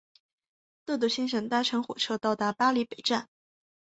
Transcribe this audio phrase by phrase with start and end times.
[0.87, 3.29] 豆豆先生搭乘火车到达巴黎北站。